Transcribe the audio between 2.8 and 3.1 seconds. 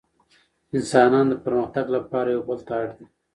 اړ دي.